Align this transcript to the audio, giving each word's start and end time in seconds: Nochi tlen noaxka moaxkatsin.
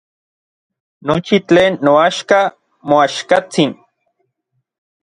Nochi 1.07 1.37
tlen 1.47 1.73
noaxka 1.85 2.39
moaxkatsin. 2.87 3.71